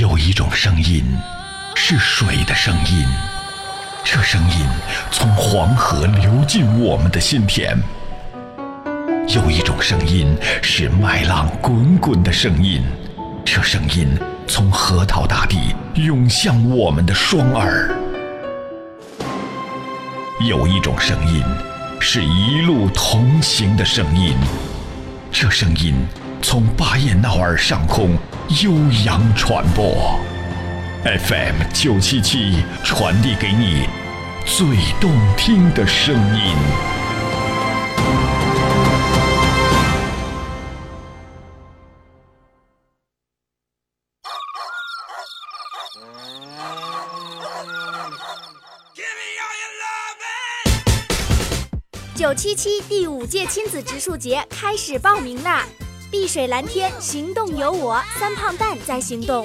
[0.00, 1.04] 有一种声音，
[1.76, 3.06] 是水的声音，
[4.02, 4.66] 这声音
[5.12, 7.76] 从黄河流进我们的心田；
[9.28, 12.82] 有一种声音是麦浪滚滚的声音，
[13.44, 14.08] 这声音
[14.48, 17.88] 从河套大地涌向我们的双耳；
[20.48, 21.44] 有一种声音
[22.00, 24.34] 是一路同行的声音，
[25.30, 25.94] 这声音
[26.46, 28.16] 从巴彦淖尔上空。
[28.62, 28.72] 悠
[29.06, 30.20] 扬传播
[31.02, 33.88] ，FM 九七七传递给你
[34.44, 34.66] 最
[35.00, 36.54] 动听的声音。
[52.14, 55.64] 九七七第五届亲子植树节开始报名啦！
[56.14, 59.44] 碧水蓝天，行动有我，三胖蛋在行动。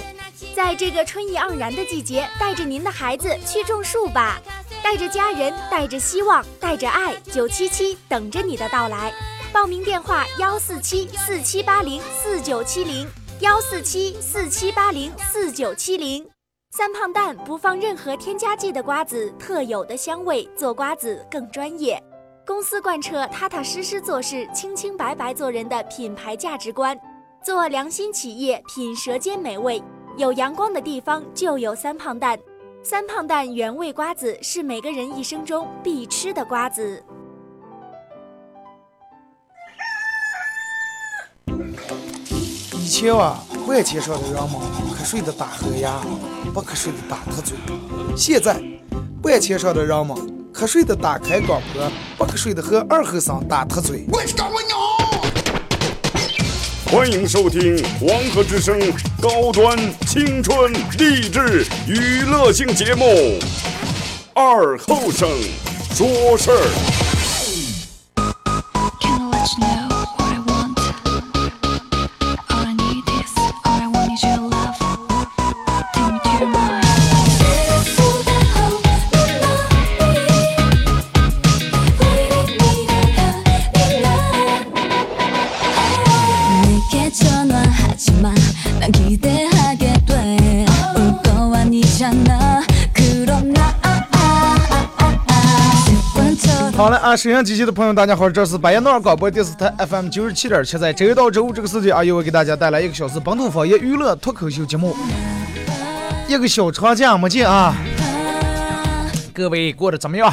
[0.55, 4.39] 在这个春意盎然的季节，带着您的孩子去种树吧，
[4.83, 9.11] 带着家人，带着希望，带着爱，九七七等着你的到来。
[9.51, 16.23] 报名电话：幺四七四七八零四九七零，幺四七四七八零四九七零。
[16.69, 21.99] 三胖蛋不放任何添加剂的瓜子，特有的香味，做瓜子更专业。
[22.49, 26.99] 公司贯彻踏踏实实做事、清清白白做人的品牌价值观，
[27.43, 29.79] 做良心企业，品舌尖美味。
[30.17, 32.39] 有阳光的地方就有三胖蛋，
[32.81, 37.03] 三胖蛋原味瓜子是每个人一生中必吃的瓜子。
[42.73, 44.59] 以前啊，万千上的人们
[44.97, 46.01] 瞌睡的打呵牙，
[46.51, 47.55] 不瞌睡的打瞌嘴。
[48.17, 48.59] 现在，
[49.21, 50.38] 万千上的人们。
[50.53, 54.05] 瞌睡的打开广播，不瞌睡的和二后生打特嘴。
[56.85, 58.79] 欢迎收听黄河之声
[59.21, 59.77] 高端
[60.07, 63.05] 青春励志娱乐性节目
[64.33, 65.29] 《二后生
[65.93, 66.67] 说事儿》。
[97.09, 104.95] 啊，收音机器的朋友，大家好，这是巴彦淖尔广播电视台 FM 九十七点七，在周一到周五这个时间啊，又会给大家带来一个小时本土方言娱乐脱口秀节目。
[106.27, 107.73] 一个小长假没见啊，
[109.33, 110.31] 各位过得怎么样？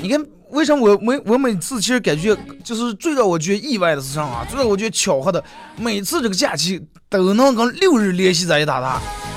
[0.00, 5.44] 你看，为什么我每我每次其实感觉就是最让我觉得意外的事情啊，最让我觉得巧合的，
[5.76, 9.27] 每次这个假期都能跟六日联系在一搭的。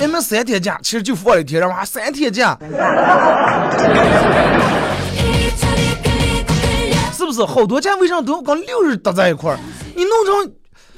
[0.00, 2.56] 明明三天假，其实就放一天，然后还三天假，
[7.12, 7.44] 是不是？
[7.44, 9.58] 好多假为啥都要跟六日搭在一块儿？
[9.94, 10.54] 你弄成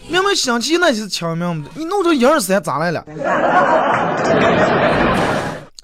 [0.08, 3.04] 明明星期那就是清明，你弄成一二三咋来了？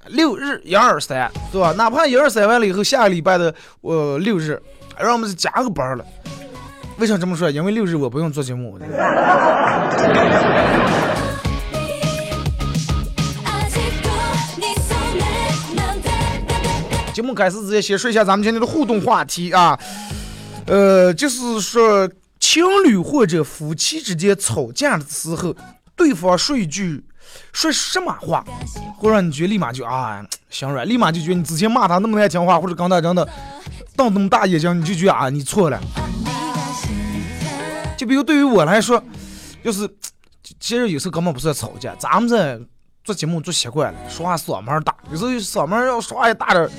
[0.06, 1.72] 六日一二三，对吧？
[1.76, 4.62] 哪怕一二三完了以后，下个礼拜的呃六日，
[4.96, 6.04] 让我们加个班了。
[6.98, 7.50] 为啥这么说？
[7.50, 8.78] 因为六日我不用做节目。
[17.18, 19.76] 节目开始之前，先说一下咱们今天的互动话题啊，
[20.68, 22.08] 呃，就是说
[22.38, 25.52] 情侣或者夫妻之间吵架的时候，
[25.96, 27.04] 对方说一句
[27.52, 28.44] 说什么话，
[28.96, 33.28] 会让你觉得立马就啊心软，立马就觉得你之前骂他那么难听话，或者刚才真的
[33.96, 35.80] 瞪那么大眼睛，你就觉得啊你错了。
[37.96, 39.02] 就比如对于我来说，
[39.64, 39.90] 就是
[40.60, 42.60] 其实有时候根本不是吵架，咱们这
[43.02, 46.70] 做节目做习惯了，说话嗓门大，有时候嗓门要说话也大点。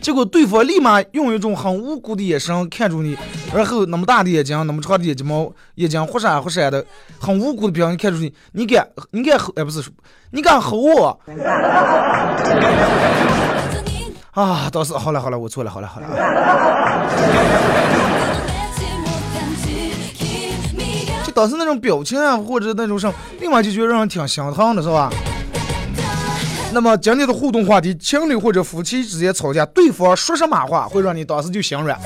[0.00, 3.16] 结果对方立马用一种很无辜的眼神看住你，
[3.54, 6.84] 然后那么大的眼睛，那么长的眼睛毛，眼睛忽闪忽闪的，
[7.18, 9.52] 很无辜的表情看住你，你敢你敢吼？
[9.56, 9.82] 哎，不是，
[10.30, 11.20] 你敢吼我？
[14.32, 16.08] 啊，倒是好了好了，我错了，好了好了。
[21.24, 25.10] 就当时那种表情啊，或者那种什么，立马就觉得让人挺心疼的，是吧？
[26.70, 31.98] 那么今天的互动话题：情侣或者夫妻之间吵架，对方说什么话会让你当时就心软？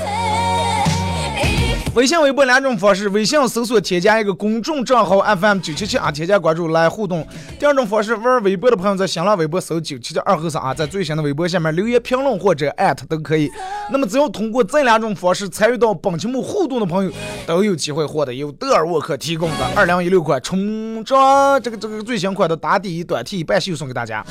[1.95, 7.23] 微信、微博两种方式，微信搜索添加一个公众账号 FM 九七七啊，添加关注来互动。
[7.59, 13.47] 第二种方式，玩微博的朋友在新浪微博搜九七七二和尚啊，在最新的微博下面留言评论或者艾特都可以。
[13.91, 17.11] 那么只要通过这两种方式参与到本节目互动的朋友，
[17.45, 24.25] 都有机会获得由德尔沃克提供的二零一六款冲装这个这个最新款的打底短 T 半袖送给大家。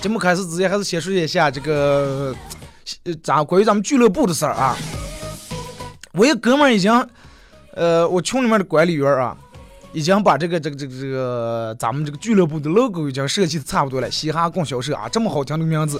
[0.00, 2.34] 节目开始之前，还是先说一下这个，
[3.22, 4.76] 咱关于咱们俱乐部的事儿啊。
[6.12, 6.92] 我一哥们儿已经，
[7.74, 9.34] 呃，我群里面的管理员啊，
[9.94, 14.10] 已经把这个这个这个这个咱们这个俱乐部的 logo 已经设计的差不多了。
[14.10, 15.98] 嘻哈供销社啊，这么好听的名字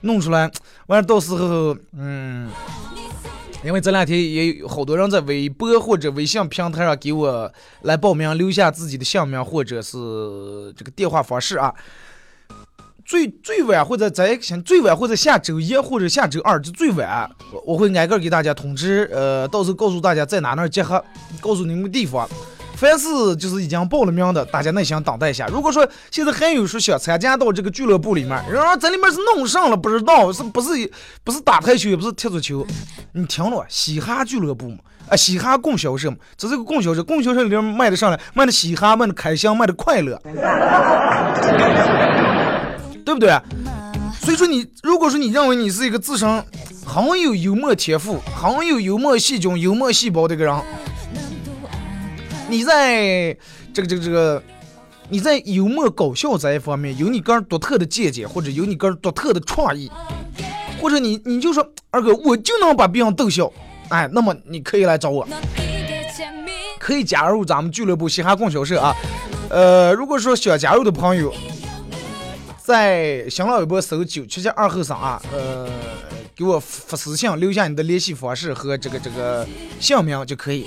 [0.00, 0.50] 弄出来，
[0.86, 2.50] 完了到时候，嗯，
[3.62, 7.52] 因为这两天也有好多人在微博或者微信平台上给我
[7.82, 11.74] 来报名，留下自己的姓名或者是这个电话方式啊。
[13.04, 17.30] 最最晚或者在先最晚或者下周一或者下周二就最晚，
[17.64, 21.04] 我会挨个给大家通知，呃，到时候告诉大家在哪那儿集合，
[21.40, 22.28] 告诉你们地方。
[22.76, 25.46] 凡是就是已经报了名的，大家耐心等待一下。
[25.46, 30.90] 如果说现在还有说想参加到这个俱乐部里面，然后在里面是弄上了不知道，是不是
[31.22, 32.66] 不是打台球也不是踢足球？
[33.12, 34.78] 你听了，嘻哈俱乐部嘛，
[35.08, 40.20] 啊，嘻哈供销社嘛，这是个供销社，供销社里面卖的上来，卖的嘻哈，卖的开心，卖的快乐。
[43.04, 43.38] 对不对？
[44.20, 46.42] 所以说你如果说你认为你是一个自身
[46.86, 50.56] 很有幽默天赋、很有幽默细菌、幽默细胞的一个人，
[52.48, 53.36] 你在
[53.74, 54.42] 这个这个这个
[55.10, 59.90] 你在幽默搞笑这一方面有你个人独特的见解，或者有你个人独特的创意，
[60.80, 63.52] 或者你你就说二哥我就能把别人逗笑，
[63.90, 65.28] 哎，那么你可以来找我，
[66.78, 68.94] 可以加入咱们俱乐部嘻哈供销社啊。
[69.50, 71.34] 呃，如果说想加入的朋友。
[72.64, 75.68] 在新浪微博搜九七七二后生啊，呃，
[76.34, 79.46] 给我发私信，留下你的联系方式和这个这个
[79.78, 80.64] 姓名就可以。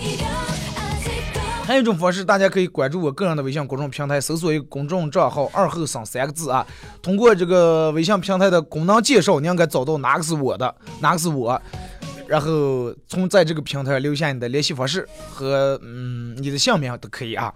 [1.65, 6.63] 还有一种方式，大家可以关注我个人的微信公众平台，搜索一个公众账号“二后生”三个字啊。
[7.01, 11.59] 通过这个微信平台的功能介绍，你应该找到哪个是我的，哪个是我，
[12.27, 17.51] 然后从在这个平台留下你的联系方式和嗯你的姓名都可以啊。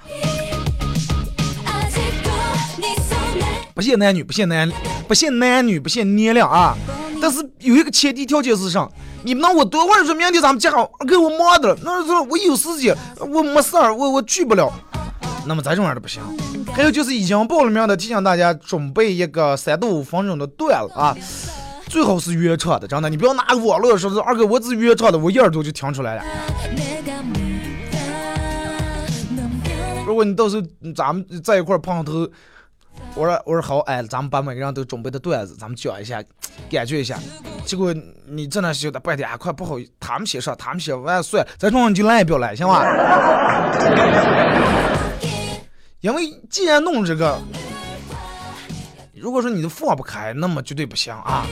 [3.82, 4.72] 不限男女，不限男，
[5.08, 6.78] 不限男女，不限年龄啊！
[7.20, 8.88] 但是有一个前提条件是啥？
[9.24, 11.78] 你们让我多会儿说明天咱们见好，给我忙的了。
[11.84, 14.72] 那说我有时间，我没事儿，我我去不了。
[15.48, 16.22] 那么咱这种样的不行。
[16.72, 21.18] 还有就是已经报了名的，提醒大家准备一个三到五分钟的段子啊，
[21.88, 26.24] 最好是原唱的，真的，你不要拿网络说是二哥，我是原唱的，我一耳朵就听出来了。
[30.06, 32.30] 如果你到时候咱们在一块碰头。
[33.14, 36.24] 我说我说好，哎，咱们把每个人都准备的段子，咱们讲一下，
[36.70, 37.20] 感觉一下。
[37.66, 37.94] 结果
[38.26, 42.84] 你在那说的半天，快不好意思，他们先上，他们先完，算了，咱中你就来一表来，行吧？
[46.00, 47.38] 因为既然弄这个，
[49.14, 51.46] 如果说你都放不开，那么绝对不行啊。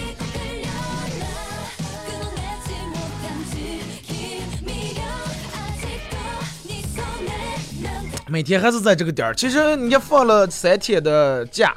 [8.29, 11.75] 每天还是在这个点儿，其实你放了三天的假，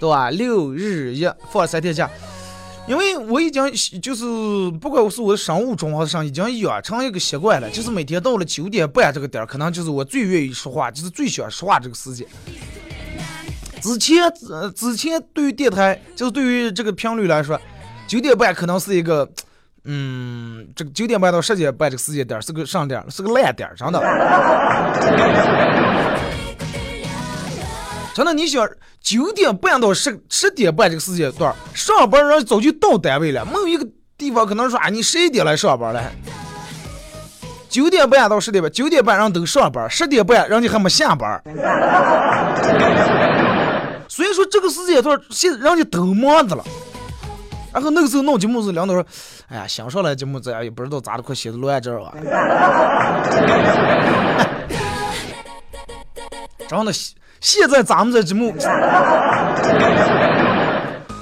[0.00, 0.30] 对吧？
[0.30, 2.10] 六日一放三天假，
[2.88, 4.24] 因为我已经就是
[4.80, 12.26] 不管我是我的商务中还是上，已经养成一个习惯了，就是每天到了九点半这个点儿，可能就是我最愿意说话，就是最喜欢说话这个时间。
[13.80, 17.60] 之前呃之前对于电台，就是对于这个频率来说，
[18.08, 19.28] 九点半可能是一个。
[19.86, 24.00] 嗯，这个九点半到十点半这个时间点是个上点，是个烂点，真的。
[28.12, 28.68] 真的，你想
[29.00, 36.02] 九点半到十十点半这个时间段上班人早就到单位了，没有一个地方可能说啊，你十一点来上班了。
[37.68, 41.40] 九点半到十点半，九点半人都上班，十点半人家还没下班。
[44.08, 46.64] 所以说这个时间段现人家都忙着了。
[47.76, 49.04] 然后那个时候弄节目是，领导说
[49.52, 52.10] ：“哎呀，想上来节目这也不知道咋的，快写的乱这啊。
[56.66, 56.92] ”真的，
[57.38, 58.54] 现在咱们这节目，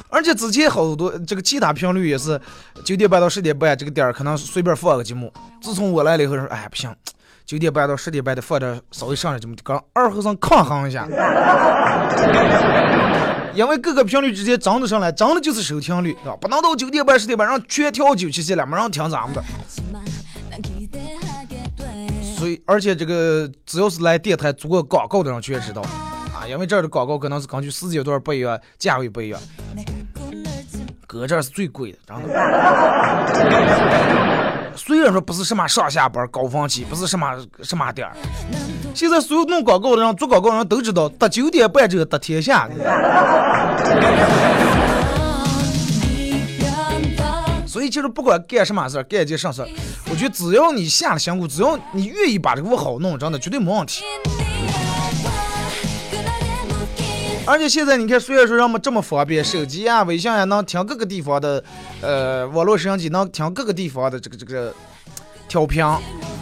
[0.08, 2.40] 而且之前好多这个其他频率也是
[2.84, 5.32] 九点半到十点半这个点儿，可能随便放个节目。
[5.60, 6.94] 自从我来了以后，说：“哎，不行，
[7.46, 11.06] 九点半到十点半的放点稍微上点这么，跟二和尚抗衡一下。”
[13.54, 16.34] 因为各个频率之间涨的上来，涨的就是收听率，吧？
[16.40, 19.40] 不能到九点半、十点半让全调九七七了，没人听咱们的。
[22.36, 29.40] 所以，而且这个只要是来电台做过广告的人全知道啊，因为这儿的广告可能是根据时间段不一样，价位不一样。
[31.06, 32.16] 搁这儿是最贵的，真
[33.48, 34.50] 的。
[34.76, 37.26] 虽然说不是什么上下班高峰期，不是什么
[37.62, 38.14] 什么点儿，
[38.94, 42.68] 现在所有弄广告的人、做广告的人都知道，得九点半这个得天下。
[47.66, 49.68] 所以其实不管干什么事儿，干一件啥事儿，
[50.10, 54.04] 我觉得只要你下了辛苦，只要你愿意把这个屋好弄，真的绝对没问题。
[57.46, 61.62] 而且现在你看，虽然说人们这么方便，手机啊、微信啊能听各个地方的，
[62.00, 64.74] 呃，网络摄像机能听各个地方的这个这个
[65.46, 65.84] 调频，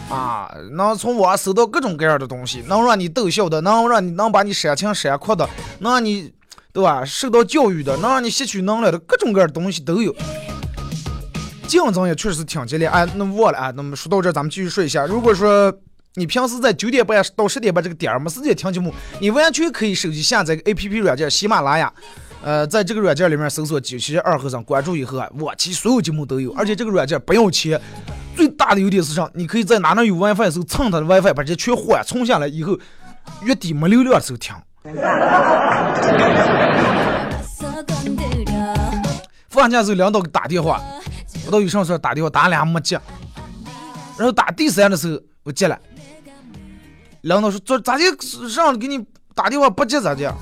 [0.09, 5.47] 啊，能从网上搜到各种各样的东西，能让你逗笑的，能让你能把你煽情煽哭的，
[5.79, 6.31] 能让你
[6.71, 10.15] 对吧受到教育的，能让你吸取能量的各种各样的东西都有。
[11.67, 15.77] 竞争也确实挺激烈，哎，那忘了啊，那么说到这，咱们继续说一下，如果说。
[16.15, 21.91] 你平时在九点半到十点半这个点儿没时间听节目，你完全可以手机下载个 A P P 软件喜马拉雅，
[22.43, 27.81] 呃，在这个软件里面搜索“九七二和尚”，关注以后啊，我其所有节目都有，而且这个软件不要钱。
[28.35, 29.27] 最大的优点是啥？
[29.33, 32.77] 你可以在哪能有 WiFi 的时候蹭它的 WiFi，把这些全换充下来以后，
[33.41, 34.55] 月底没流量的时候听。
[39.49, 40.79] 放假时候领导给打电话，
[41.33, 42.99] 不知道有啥事打电话打俩没接，
[44.15, 45.79] 然后打第三的时候我接了。
[47.23, 48.03] 领导说：“咋咋的？
[48.55, 49.03] 让给你
[49.33, 50.33] 打电话不接咋的？”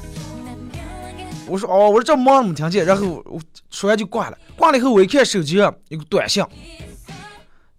[1.47, 4.37] 我说：“哦，我说这忙没听见。”然后我说完就挂了。
[4.55, 6.43] 挂了以后，我一看手机上有个短信，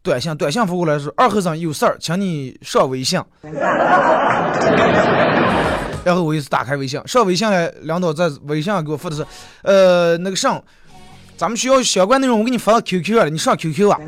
[0.02, 3.20] 短信短信发过来说：“二和尚有事儿，请你上微信。
[6.04, 9.26] ”然后我就是打开微信，上微信来，领导在微信上给我发的是
[9.62, 10.62] ：“呃，那个上，
[11.36, 13.98] 咱们学校相关内容我给你发到 QQ 了，你上 QQ 啊。”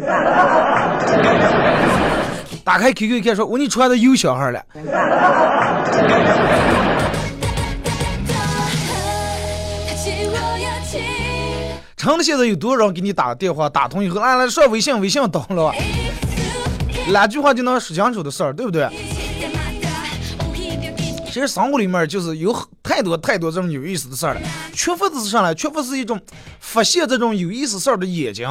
[2.65, 4.65] 打开 QQ 一看，说：“我你传的有小孩了。”
[11.97, 15.73] 成了，现在有多少人给你打电话打通以后，来来上微信，微信到了，
[17.09, 18.89] 两句话就能说清楚的事儿，对不对？
[21.27, 24.41] 其实生活里面就是有太多太多这种有意思的事儿了，
[24.73, 25.55] 缺乏的是啥呢？
[25.55, 26.21] 缺乏是一种
[26.61, 28.49] 发现这种有意思事儿的眼睛。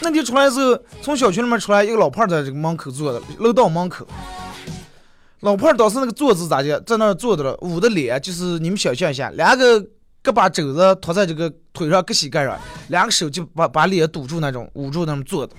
[0.00, 4.06] 那天出来时候，从小区里面出来一个老胖在这个门口坐的，楼道门口。
[5.40, 9.80] 老胖当时那个坐姿咋的，在那儿坐着了，捂的脸就是你们想象一下，两个
[10.22, 15.54] 胳膊肘子托在这个腿上，搁膝盖上，两个手就把把脸堵住那种，捂住那么坐的。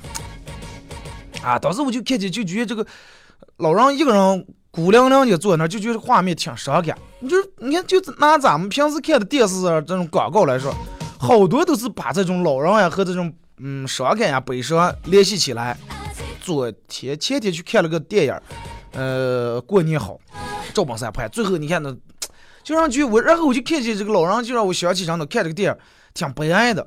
[1.42, 2.86] 啊，当时我就看见，就觉得这个
[3.58, 6.98] 老人一个人孤零零的坐那，就觉得画面挺伤感。
[7.20, 10.74] 你就你看，就拿咱们平时看的电视这种广告来说，
[11.18, 13.34] 好多都是把这种老人呀和这种。
[13.60, 15.78] 嗯，伤感呀，悲伤联系起来。
[16.42, 18.34] 昨天前天去看了个电影，
[18.94, 20.18] 呃，过年好，
[20.74, 21.28] 赵本山拍。
[21.28, 21.94] 最后你看那，
[22.64, 25.78] 就让去我，然后我就看见这个老人，就让我想起上头看这个电影，
[26.14, 26.86] 挺悲哀的。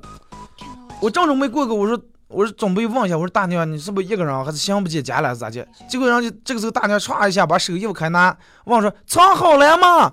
[0.99, 5.65] 我正准备过个，我说我说准备问一下，我说大娘，你是不是一个人，还是想不见家了，是咋的？
[5.87, 10.11] 结果人家这个时候大娘唰一下把手衣服开拿，问说藏好了吗？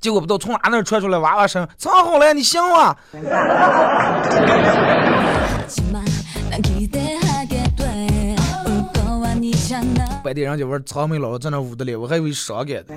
[0.00, 2.96] 结果不知道从哪那传出来娃娃声，藏好了，你信吗？
[10.22, 12.96] 白天人家玩藏没老在那捂的脸，我还以为伤感的，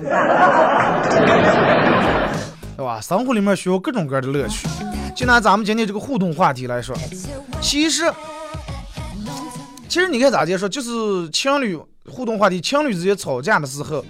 [2.76, 3.00] 对吧？
[3.00, 4.68] 生活里面需要各种各样的乐趣。
[5.14, 6.96] 就拿咱们今天这个互动话题来说，
[7.60, 8.10] 其实，
[9.88, 11.78] 其实你看咋介说，就是情侣
[12.08, 14.04] 互动话题，情侣之间吵架的时候。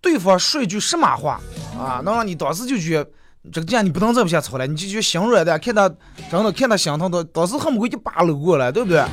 [0.00, 1.40] 对方说一句什么话
[1.78, 3.10] 啊，能让你当时就觉得
[3.52, 5.88] 这个架你不能再不下吵了，你就觉得心软的，看他
[6.30, 9.04] 真的看他心疼的，当时恨不得一把搂过来，对不对？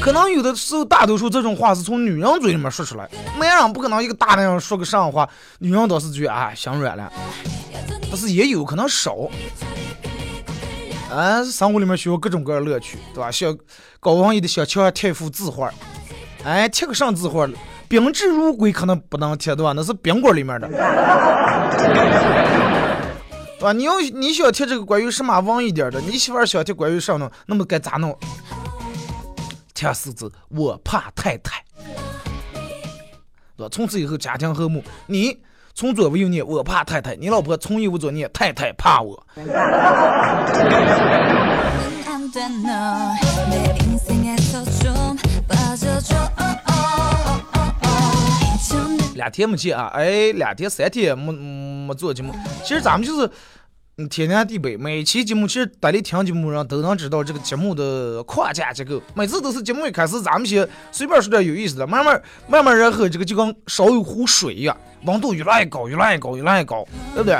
[0.00, 3.08] 可能有的时候，大多数这种话是从女人嘴里面说出来，
[3.38, 7.12] 男人不可能一个大男人说个这样话，女人倒是觉得啊心软了，
[8.08, 9.16] 但是也有可能少。
[11.10, 13.30] 啊，生活里面需要各种各样乐趣，对吧？
[13.30, 13.56] 像
[14.00, 15.72] 高王爷的小乔太傅字画，
[16.44, 17.48] 哎，贴个上字画。
[17.88, 19.72] 宾至如归可能不能贴对吧？
[19.74, 20.68] 那是宾馆里面的，
[23.58, 23.72] 对吧？
[23.72, 27.30] 你要你想贴这个关于什么文一点的，你媳妇儿想贴关于啥呢？
[27.46, 28.16] 那么该咋弄？
[29.74, 31.62] 贴四字，我怕太太，
[33.56, 33.68] 对吧？
[33.70, 34.82] 从此以后家庭和睦。
[35.06, 35.38] 你
[35.74, 39.22] 从左为右念，我怕太太；你老婆从右为左念，太太怕我。
[49.16, 52.32] 两天没见啊，哎，两天三天没没做节目。
[52.62, 53.28] 其实咱们就是
[54.08, 59.02] 天南地北，每期节目其实大家听节目人都能知道这个节目的框架结构。
[59.14, 67.38] 每次都是节目一开始，咱们先随便说点有意思的，慢慢慢慢，然后这个就跟烧一壶水一样，温度越来越高，越来越高，越来越高，对不对？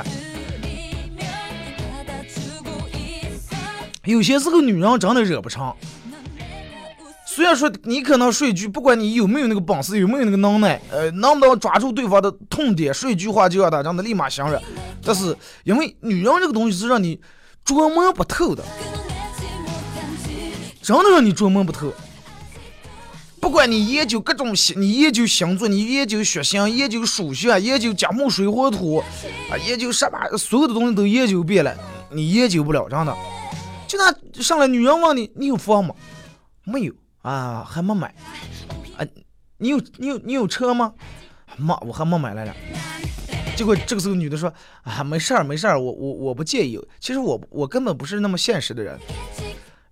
[4.05, 5.75] 有些时候女人真的惹不成。
[7.37, 14.59] 虽然说你可能说一句，不管你有没有那个本事，有没有那个能耐，呃，能不能抓住对方的痛点，说一句话就让他让他立马相认，
[15.05, 17.21] 但是因为女人这个东西是让你
[17.63, 18.65] 琢磨不透的，
[20.81, 21.93] 真的让你琢磨不透。
[23.39, 29.05] 不管你研究各种星，你研究星座，你研究血型，研究数学，研究甲木水火土，
[29.51, 31.77] 啊，研究什么，所有的东西都研究遍了，
[32.11, 33.15] 你研究不了，真的。
[33.87, 35.95] 就那上来女人问你，你有房吗？
[36.65, 36.95] 没有。
[37.27, 38.15] 啊，还没买，
[38.97, 39.05] 啊，
[39.59, 40.95] 你有你有你有车吗？
[41.57, 42.55] 没，我还没买来着。
[43.57, 44.53] 结果这个时候女的说
[44.83, 46.81] 啊，没事儿没事儿，我我我不介意。
[47.01, 48.97] 其实我我根本不是那么现实的人。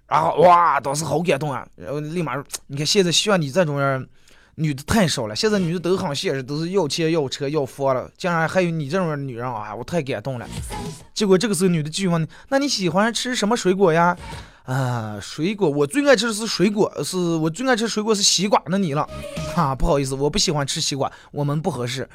[0.06, 4.08] 然后哇，当时好感动啊，然后立马你看现在像你这种人，
[4.54, 5.34] 女的太少了。
[5.34, 10.46] 现在女的都很现实，都是要钱要车要房了，竟然还有你这种女人啊，我太感动了。
[11.12, 14.16] 结果这个时候女的继续问，那你喜欢吃什么水果呀？
[14.64, 18.62] 啊，水果我最爱吃的是水果，是我最爱吃水果是西瓜。
[18.66, 19.06] 那你了？
[19.54, 22.08] 哈，不好意思，我不喜欢吃西瓜，我们不合适。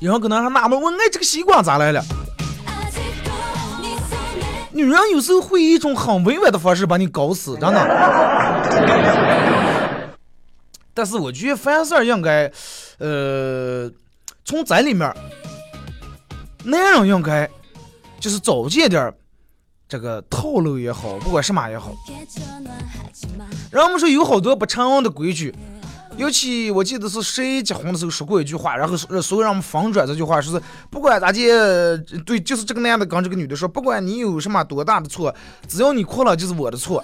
[0.00, 2.02] 然后可能还纳闷，我爱这个西瓜咋来了？
[4.72, 7.78] 女人有时候会以一种很委婉的方式把你搞死，真的。
[10.94, 12.50] 但是我觉得凡事应该，
[12.98, 13.90] 呃，
[14.46, 15.14] 从咱里面。
[16.64, 17.48] 男人应该
[18.20, 19.12] 就是早见点
[19.88, 21.92] 这个套路也好，不管什么也好。
[23.70, 25.54] 人们说有好多不成文的规矩，
[26.16, 31.46] 尤其我记得是谁结婚的时候说过一句话，然后所有人们反转这句话，说是不管咋地，
[32.26, 35.34] 对，就是这个男的跟这个女的说，不管你有什么多大的错，
[35.66, 37.02] 只要你哭了就是我的错。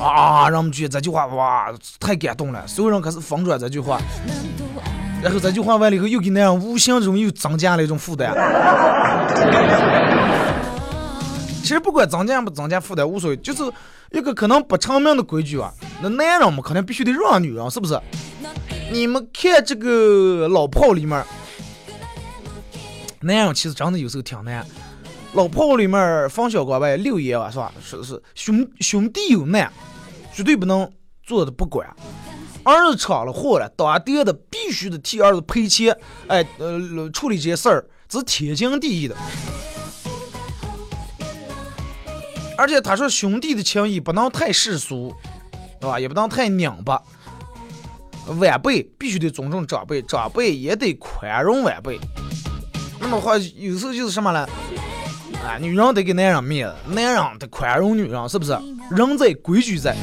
[0.00, 4.00] 啊，让我们觉得这句话哇太感动了，所有人开始反转这句话。
[5.22, 8.32] 然后这句话完了以后，又给那样无形中又增加了一种负担。
[11.62, 13.62] 其实不管增加不增加负担无所谓，就是
[14.12, 15.70] 一个可能不成名的规矩啊。
[16.00, 18.00] 那男人嘛，肯定必须得让女人，是不是？
[18.90, 21.22] 你们看这个老炮里面，
[23.20, 24.64] 男人其实真的有时候挺难。
[25.34, 27.70] 老炮里面，冯小刚呗，六爷吧，是吧？
[27.82, 29.70] 说的是兄兄弟有难，
[30.32, 30.90] 绝对不能
[31.22, 31.86] 坐着不管。
[32.68, 39.16] 儿子闯了祸了，当爹的必须得替儿子赔钱，哎，呃，处理这些事儿，是天经地义的。
[42.58, 45.14] 而且他说兄弟的情谊不能太世俗，
[45.80, 45.98] 对吧？
[45.98, 47.00] 也不能太拧巴。
[48.38, 51.98] 晚辈必须得尊重长辈，长辈也得宽容晚辈。
[53.00, 54.46] 那么话有时候就是什么呢？
[55.42, 58.52] 啊，女人得给男人面子，男人得宽容女人，是不是？
[58.90, 59.96] 人在规矩在。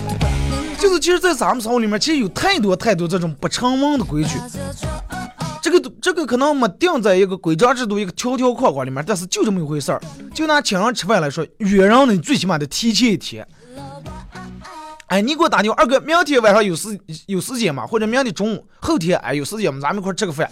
[0.85, 4.37] 就是，其实，在咱们生活里面，其实有太多太多这种不成文的规矩。
[5.59, 9.99] 这个这个可能没定在一个规章制度、一个条条框框里面，但是就这么一回事儿。
[10.31, 13.47] 就拿请人吃饭来说，约人呢，最起码得提前一天。
[15.07, 17.87] 哎，你给我打电话，二哥，明天晚上有时有时间吗？
[17.87, 19.79] 或者明天中午、后天，哎，有时间吗？
[19.81, 20.47] 咱们一块吃个饭。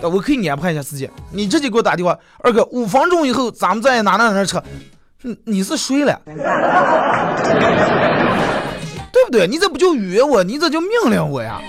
[0.00, 1.10] 我可以安排一下时间。
[1.32, 4.58] 你直接给我打电话，二哥，五分钟以后咱们在哪哪哪吃。
[5.20, 6.18] 你你是谁了？
[9.30, 9.46] 对？
[9.46, 10.42] 你这不就约我？
[10.42, 11.60] 你这就命令我呀！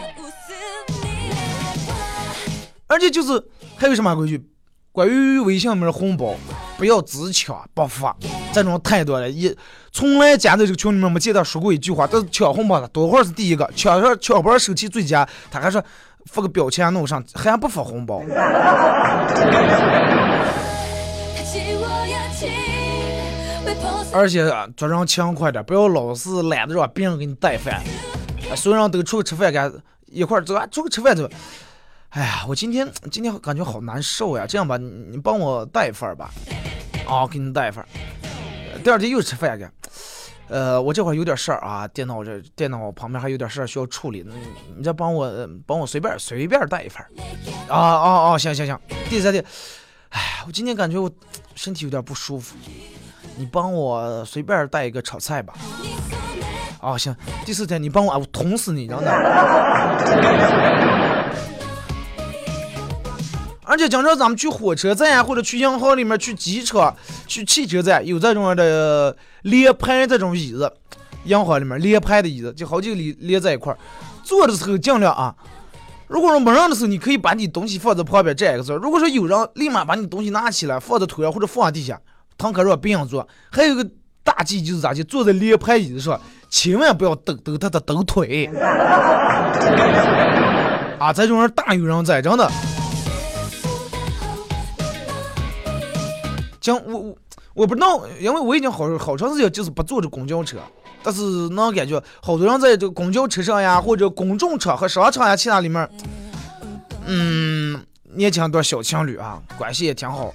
[2.88, 3.41] 而且就是
[3.78, 4.43] 还有什么规矩？
[4.91, 6.36] 关于微信里面的红包，
[6.78, 8.13] 不要只抢不发，
[8.52, 9.30] 这种太多了。
[9.30, 9.56] 一
[9.93, 15.82] 从来加在这个群里面没见他说过一句话，但是抢红包的多会儿是第一个，抢上抢包手气最佳，他还说
[16.26, 18.21] 发个标签弄上，还不发红包。
[24.13, 24.43] 而且
[24.76, 27.82] 做人勤快点，不要老是懒得让别人给你带饭。
[28.56, 29.71] 所有人都出去吃饭，干
[30.08, 31.30] 一块走啊，出去吃饭走。
[32.10, 34.45] 哎呀，我今天今天感觉好难受呀。
[34.45, 36.30] 这样吧，你你帮我带一份吧。
[37.08, 37.84] 啊，给你带一份。
[38.84, 39.65] 第二天又吃饭去。
[40.50, 44.21] 呃，我这会儿有点事儿啊，电脑这电脑旁边还有点事儿需要处理。
[44.28, 44.34] 你
[44.76, 47.02] 你再帮我帮我随便随便带一份。
[47.69, 48.38] 啊啊啊！
[48.38, 48.78] 行行行。
[49.10, 49.41] 第三天，
[50.10, 51.10] 哎，我今天感觉我
[51.56, 52.58] 身体有点不舒服。
[53.41, 55.51] 你帮我随便带一个炒菜吧。
[56.80, 57.15] 哦，行。
[57.43, 59.12] 第四天你帮我，我捅死你，真的。
[63.65, 70.71] 而且经常咱们去火车站或者去银行里面、去机场、去汽车站，有这种的连排这种椅子，
[71.23, 73.80] 银行里面连排的椅子，就好几个连连在一块儿。
[74.23, 75.34] 坐的时候尽量啊，
[76.08, 81.99] 如果说没人的时候，你可以把你东西放在旁边占一个座；如果说有人，立马把你东西拿起来放在腿上或者放地下。
[82.38, 83.88] 堂客让别人坐，还有个
[84.24, 88.46] 大忌就是咋就坐在连排椅子上，千万不要抖抖他的抖腿。
[91.00, 92.50] 啊，这种人大有人在，真的。
[96.60, 97.15] 讲我我
[97.56, 100.58] 我不知道，因为我已经好好长时间就是不坐着公交车。
[101.04, 105.89] 但是能感觉好多人在这个公交车上呀，或者公众场合、商场呀、其他里面，
[107.08, 110.32] 嗯，年轻段小情侣啊，关系也挺好。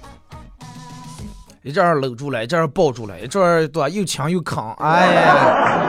[1.67, 3.89] 一这儿搂住了，一阵儿抱住了，一阵儿对吧？
[3.89, 5.85] 又强又扛，哎呀，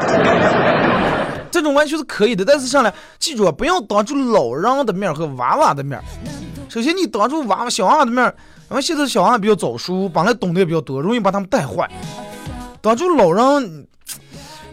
[1.53, 2.45] 这种完全是可以的。
[2.45, 6.03] 但是上来记住，不要当住老人的面和娃娃的面。
[6.69, 8.25] 首先，你当住娃娃、小娃娃的面，
[8.71, 11.89] 因为现在小娃比较早熟，本来懂得也比较多，容易把他们带坏。
[12.81, 13.87] 当住老人。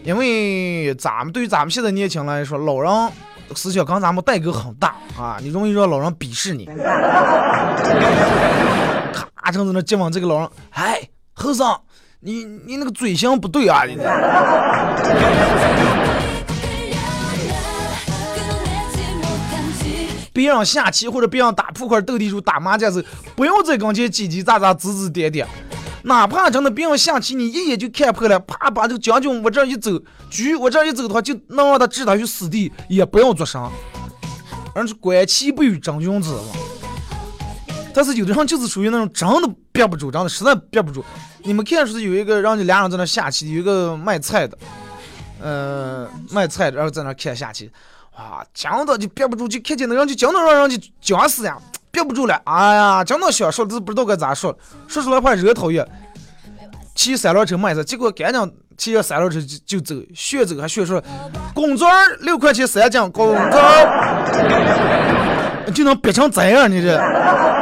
[0.02, 3.10] 因为咱们对于咱们现在年轻人来说，老人
[3.56, 6.70] 思想跟咱们代沟很大啊，你容易让老人鄙视你。
[9.46, 11.80] 咔，正在那接吻这个老人，哎，和尚，
[12.20, 13.84] 你你那个嘴型不对啊！
[13.84, 13.96] 你
[20.32, 23.04] 别让下棋或者别让打扑克、斗地主、打麻将时，
[23.36, 25.46] 不要在跟前叽叽喳喳、指指点点。
[26.02, 29.96] 哪怕真的别人下棋，你一眼就看破了，啪把这个将军往这一走，
[30.30, 33.70] 车往这一走的话，就能让他置他于死地，也不要做声。
[34.74, 36.65] 而是观棋不语真君子嘛。
[37.96, 41.02] 但是有的人就是属于那种真的憋不住，真的实在憋不住。
[41.42, 44.58] 你们看是有一个让你俩人在那下棋，有一个卖菜的，
[45.40, 47.70] 呃，卖菜的，然后在那看下棋，
[48.18, 51.56] 哇，真的就憋不住，就看见那人就真的让人就僵死呀。
[51.90, 54.54] 憋不住了，哎呀，真的想说，都不知道该咋说，
[54.86, 55.88] 说出来话惹讨厌。
[56.94, 61.02] 骑三轮车卖菜，结果赶紧骑着三轮车就就走，学走还学说，
[61.54, 61.88] 工作
[62.20, 63.60] 六块钱三斤，工作
[65.72, 67.55] 就能憋成这样，你这。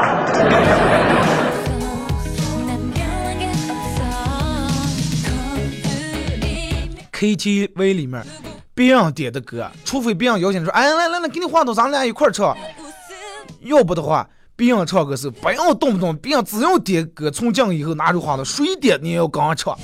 [7.12, 8.22] KTV 里面
[8.74, 12.54] 别人点的歌，除非别人邀请说，哎，来来来，给你换到咱俩一块儿唱。
[13.62, 19.78] 要不的话，别人唱歌是不要动不动，别人只要点歌从讲以后拿出话筒，谁点你也要跟着唱。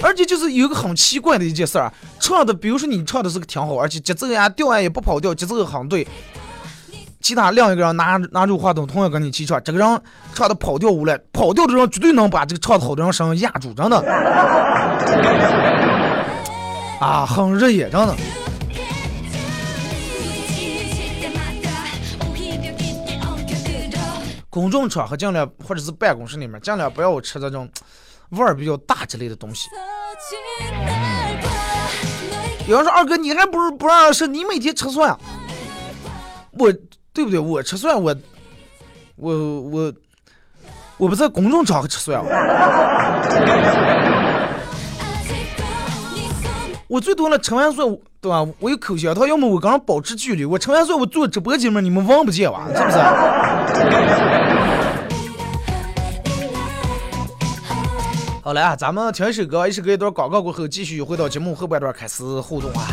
[0.00, 6.06] 而且就是有个很奇怪的一件事儿，唱的，比如说你唱的是个挺好，而且节奏呀、调呀也不跑调，节奏很对。
[7.26, 10.00] 其他另一个人拿拿住话筒，同样跟你一起唱，这个人
[10.32, 13.98] 唱的跑调无了，跑调的人绝对能把这个唱的好的人声音压住，真的。
[17.00, 18.14] 啊，很热眼，真的。
[24.48, 27.68] 公众场合尽量，或者是办公室里面尽量不要吃这种
[28.28, 29.68] 味儿比较大之类的东西。
[32.68, 34.28] 有人说二哥，你还不如不让吃？
[34.28, 35.18] 你每天吃蒜，啊
[36.58, 36.72] 我
[37.16, 37.40] 对不对？
[37.40, 38.14] 我吃蒜，我
[39.16, 39.92] 我我
[40.98, 42.20] 我不在公众场合吃蒜。
[46.88, 47.88] 我最多了吃完蒜，
[48.20, 48.46] 对吧？
[48.60, 50.44] 我有口香糖，要么我跟人保持距离。
[50.44, 52.98] 我吃完蒜，我做直播节目，你们望不见哇，是不是？
[58.44, 62.88] 好来啊，咱们听一首歌，一首歌一段广告过后，继续回到节目后半段开始互动啊。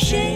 [0.00, 0.29] 就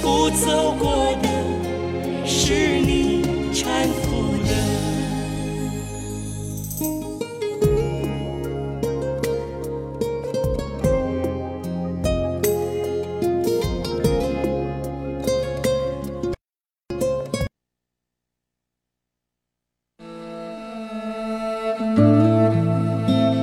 [0.00, 1.28] 福走过的，
[2.24, 4.50] 是你搀扶的。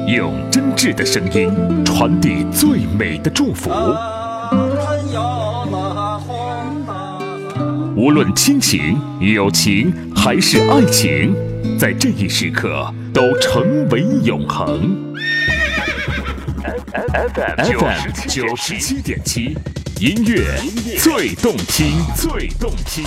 [0.08, 1.52] 用真挚的声音
[1.86, 3.70] 传递最美的祝福，
[8.08, 11.36] 无论亲情、友情还是爱情，
[11.78, 15.14] 在这一时刻都成为永恒。
[17.12, 19.58] FM 九十七点七，
[20.00, 20.58] 音乐
[20.98, 23.04] 最动听，最动听。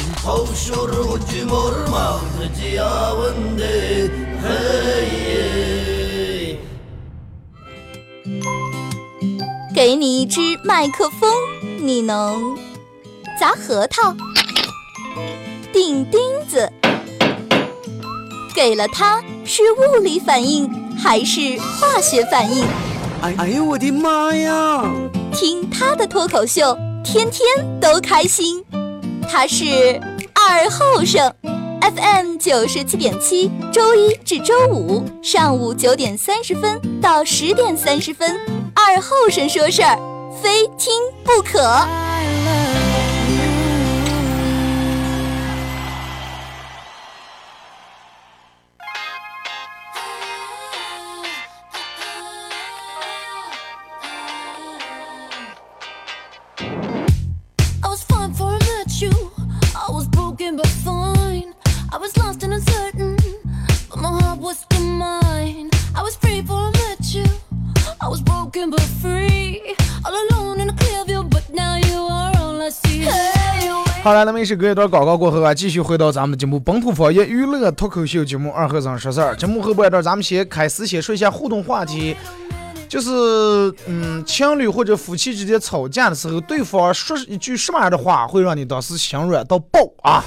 [9.75, 11.33] 给你一支麦克风，
[11.81, 12.55] 你能
[13.41, 14.15] 砸核桃、
[15.73, 16.71] 钉钉子。
[18.55, 22.65] 给了它，是物理反应还是化学反应？
[23.23, 24.83] 哎哎呦我的妈呀！
[25.33, 27.47] 听他的脱口秀，天天
[27.81, 28.65] 都开心。
[29.31, 30.01] 他是
[30.35, 31.33] 二后生
[31.81, 38.37] ，FM 九十七点七，周一至周五上午九点三十分到十点三十分，
[38.75, 39.97] 二后生说事儿，
[40.43, 42.10] 非听不可。
[74.11, 79.35] 好了，那么也是隔一段广告过后啊，继续回到咱们节目本土方言娱乐脱口秀节目《二和尚说事儿》。
[79.37, 82.17] 节目后半段，咱们先开始先说一下互动话题，
[82.89, 83.09] 就是
[83.87, 90.25] 嗯，情侣或者夫妻之间吵架的时候，对方说一句什么样的话，会让你当时心软到爆啊？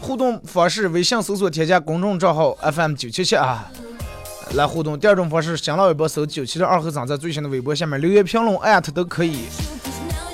[0.00, 3.70] 互动方式：微信搜索添加公众账号 FM 九七七啊，
[4.54, 4.98] 来互动。
[4.98, 9.44] 第二种方式，新浪微博搜九七的二和尚，在最新的微博下面留言评论艾特都可以。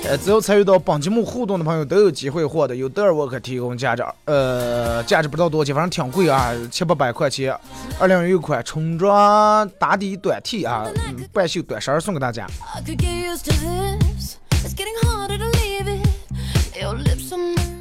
[0.03, 7.55] 呃，只要参与到本节目互动的朋友都有机会获得由德尔沃克提供价值，呃，价值不知道多少钱，反正挺贵啊，七八百块钱，
[7.99, 12.47] 二零一款春装打底短 T 啊，嗯、半袖短衫送给大家。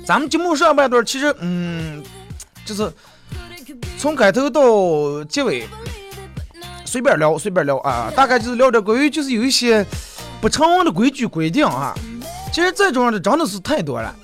[0.05, 2.03] 咱们节目上半段其实，嗯，
[2.65, 2.93] 就是
[3.99, 5.67] 从开头到结尾
[6.85, 9.85] 随便聊，随便聊啊，大概就是聊点关于就是有一些
[10.41, 11.97] 不成文的规矩规定啊。
[12.53, 14.15] 其实这种样的真的是太多了，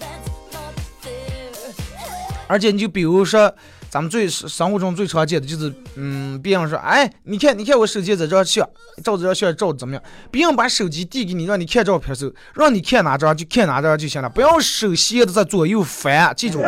[2.49, 3.53] 而且你就比如说，
[3.89, 8.69] 咱们最生活中最常见的就是，嗯，别人说，哎，你看，你看我手机在这张相，
[9.05, 10.03] 照这张相照的怎么样？
[10.31, 16.61] 别人把手机递给你，让你看照片时候，让你看哪张就看哪张就行了，不要手闲的在左右翻，记住，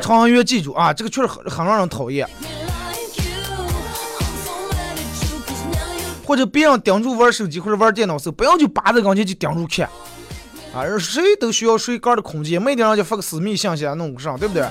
[0.00, 2.28] 长远记住啊，这个确实很很让人讨厌。
[6.24, 9.88] 或者别人盯住玩手机或者玩电脑时候，不要就扒在跟前就盯住看，
[10.74, 14.66] 啊，谁都需要睡觉的空间，没得让就发个私密信息啊，弄上，对不对？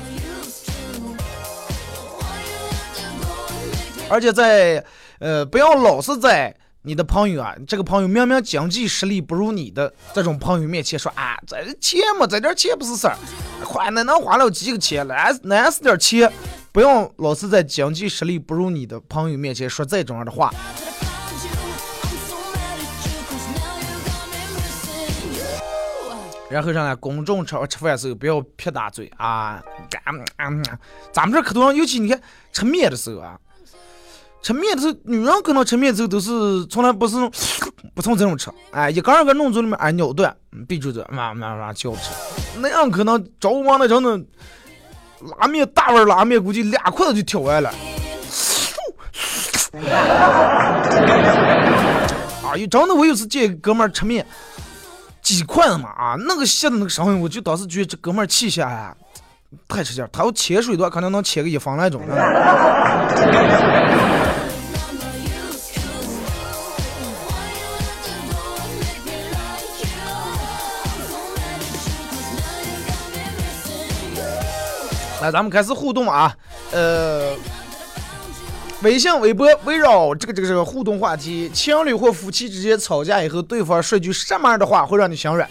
[4.09, 4.83] 而且在
[5.19, 13.15] 呃，不要老是在你的朋友啊，这个朋友明明经济实力不如你的这种朋友面前说啊，这钱嘛，这点钱不是事儿，
[13.63, 16.31] 花那能花了几个钱，那那是点钱，
[16.71, 20.53] 不要老是在经济实力不如你的朋友面前说这种样的话。
[26.51, 29.63] 然后上来公众场合吃饭的时候不要撇大嘴啊！
[31.13, 33.39] 咱们这可多人，尤其你看吃面的时候啊，
[34.41, 37.15] 吃面的时候，女人可能吃面的时候都是从来不是
[37.95, 40.35] 不从这种吃，哎，一个人个弄嘴里面哎咬断，
[40.67, 42.11] 闭住嘴，慢慢慢嚼吃。
[42.57, 44.19] 那样可能着忙那种的
[45.39, 47.73] 拉面大碗拉面，估计俩筷子就挑完了。
[52.43, 54.27] 啊，有真的我有次见哥们吃面。
[55.21, 58.95] 几块的嘛啊那个鞋的那个声音我就当时觉得这哥们儿气息哎呀
[59.67, 62.01] 太吃劲儿他要潜水的话可能能潜个一方那种
[75.21, 76.35] 来 咱们开始互动啊
[76.71, 77.33] 呃
[78.83, 85.47] 微信、微博围绕这个这个这个互动话题，情侣或夫妻之间吵架以后，对方说句什么样的话会让你心软？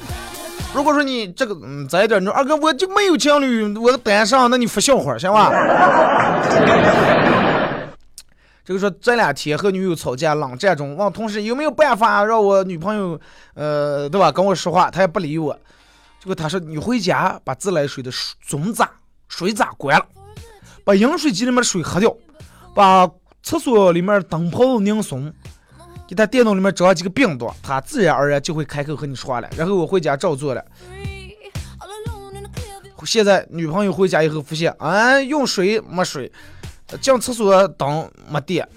[0.74, 5.48] 如果说你这个嗯再一点，你说二哥我就没有情侣，我单身，那你发笑话行吧？
[8.64, 13.16] 这个说这两天和女友吵架，冷战中，问同事有没有办法让我女朋友
[13.54, 15.56] 呃对吧跟我说话，她也不理我。
[16.18, 18.10] 结果他说你回家把自来水的
[18.44, 18.90] 总闸
[19.28, 20.04] 水闸关了，
[20.82, 22.12] 把饮水机里面的水喝掉，
[22.74, 23.08] 把。
[23.42, 25.32] 厕所里面灯泡拧松，
[26.08, 29.48] 给他电脑里面装几个病毒，他自然而然就会开口和你说话了。
[29.56, 30.62] 然后我回家照做了。
[33.06, 36.30] 现在女朋友回家以后发现，哎，用水没水，
[37.00, 38.68] 进厕所灯没电，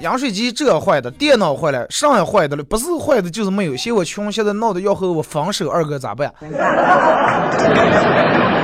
[0.00, 3.76] 饮水机这坏的，电脑坏了，啥也坏的了，不是坏的就是没有。
[3.76, 6.32] 嫌我穷，现在闹得要和我分手，二哥咋办？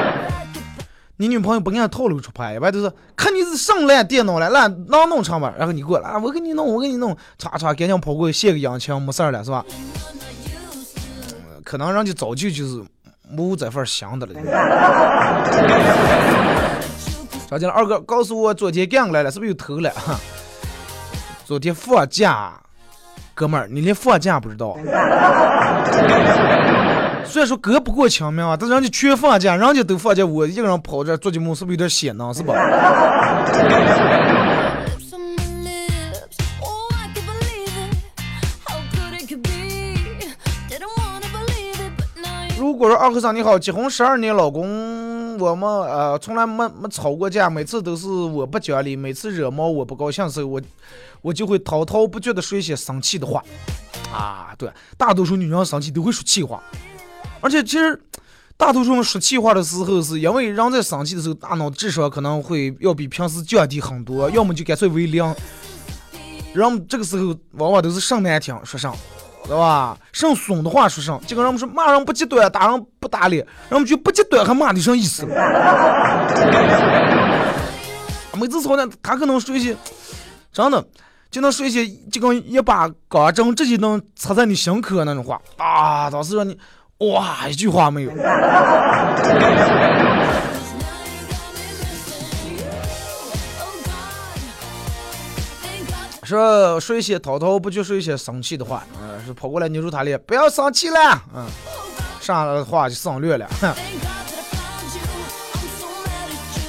[1.18, 5.54] 你女朋友不给你套路出牌，一般都是看你是上烂电脑了，烂能弄成吧？
[5.56, 9.64] 然后你过来，啊，我给你弄，我给你弄，唰唰，赶紧跑过去卸个引擎，没事儿了，是吧？
[11.64, 12.84] 可能人家早就就是
[13.30, 14.34] 没这份想的了。
[17.48, 17.74] 啥进来？
[17.74, 19.90] 二哥，告诉我昨天干过来了，是不是又偷了？
[21.46, 22.52] 昨天放假，
[23.34, 24.76] 哥们儿，你连放假不知道？
[27.28, 32.54] 虽然说隔不过清明啊，但人家全放假，人家都放假，我一个人跑这做节目，是不是有点显呢，是吧？
[42.58, 50.60] 如果说二和尚你好，结婚十二年，老公我们呃从来没没吵过架，每次都是我不讲理，每次惹毛我不高兴时候，我
[51.22, 53.42] 我就会滔滔不绝的说一些生气的话
[54.12, 56.62] 啊，对，大多数女人生气都会说气话。
[57.40, 58.00] 而且其实，
[58.56, 65.34] 大多数人说气话的时候，是因为人在生气的时候，大脑智商可能会要比平时降低很多，要么就干脆为零。
[66.54, 68.96] 人这个时候往往都是上难听说上，
[69.44, 69.98] 知道吧？
[70.10, 75.26] 上怂的话说上，就跟人们说骂人不极端，打人不打脸，人们就不极端还骂的上意思。
[78.38, 79.76] 每次吵架，他可能说一些
[80.50, 80.82] 真的，
[81.30, 86.58] 就能说一些就跟一把钢针直接能插在你心口那种话啊，当时让你。
[86.98, 88.10] 哇，一句话没有。
[96.24, 101.46] 说说一些滔滔不绝，说一些生气的话，嗯，是跑过来捏住他脸，不要生气了，嗯，
[102.20, 103.48] 上话就省略了。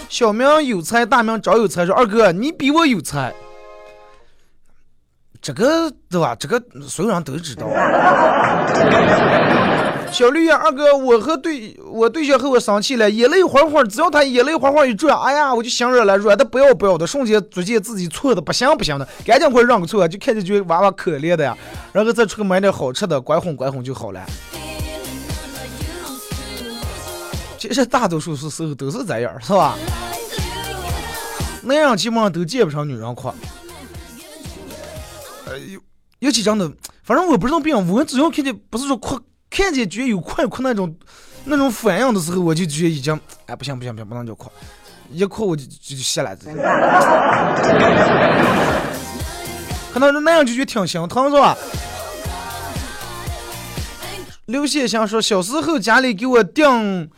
[0.10, 3.34] 小明有才，大明找有才，说二哥你比我有才，
[5.42, 6.36] 这个对吧？
[6.40, 7.66] 这个所有人都知道。
[10.12, 21.56] 小绿呀，二哥，我和对我对象和我生气了，眼泪哗哗，只要他眼泪哗哗一转，哎呀，我就心软了，软的不要不要的，瞬间逐渐自己错的不行不行的，赶紧快认个错，就看着就娃娃可怜的呀，
[21.94, 24.26] 然后再出去买点好吃的，拐哄拐哄就好了。
[27.60, 29.76] 其实大多数时候都是这样，是吧？
[31.62, 33.28] 男人基本上都见不上女人哭，
[35.46, 35.54] 呃，
[36.20, 36.72] 尤其真的，
[37.04, 39.20] 反正我不知道别人，我只要看见不是说哭。
[39.50, 40.96] 看见觉有快哭那种
[41.46, 44.52] 那种反应的时候，我就觉得已经哎不行不行不行，不能叫哭，
[45.12, 46.40] 一哭我就就就下来了。
[49.94, 51.58] 可能那样就觉得挺心疼是吧？
[54.46, 57.10] 刘先生说，小时候家里给我订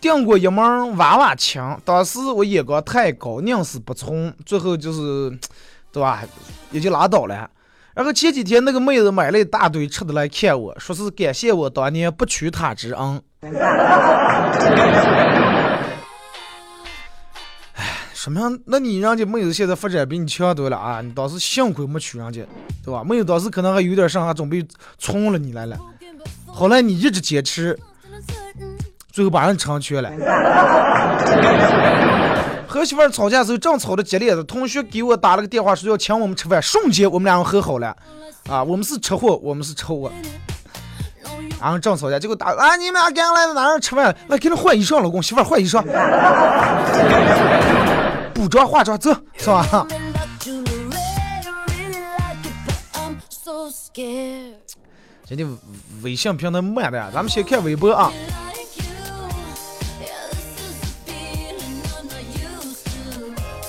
[0.00, 5.38] 订过一门娃娃琴，当时我眼光太高，宁死不从，最后就是
[5.92, 6.22] 对吧，
[6.70, 7.50] 也就拉倒了。
[8.00, 13.22] 然后前几天那个妹子买了一大堆吃的来看我，说是感谢我当年不娶她之恩。
[17.74, 17.84] 哎，
[18.14, 21.02] 说明那你人家妹子现在发展比你强多了啊！
[21.02, 22.40] 你当时幸亏没娶人家，
[22.82, 23.04] 对吧？
[23.04, 25.76] 妹子当时可能还有点上，还准备冲了你来了。
[26.46, 27.78] 后来你一直坚持，
[29.12, 30.10] 最后把人成全了。
[32.70, 37.96] 和媳妇儿吵架时候正吵得激烈，的同学给我打了个电话，说要请我们吃饭，瞬间我们两个和好了。
[38.48, 40.12] 啊，我们是吃货，我们是吃货。
[41.60, 44.14] 然后正吵架，结果打啊，你们俩赶来哪儿吃饭？
[44.28, 45.82] 来，给他换衣裳，老公，媳妇儿换衣裳。
[48.32, 49.84] 补妆化妆，走，是吧？
[55.26, 55.58] 今天
[56.02, 58.12] 微信平台慢的，咱们先看微博啊。